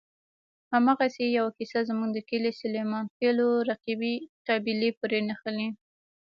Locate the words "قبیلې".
4.47-4.89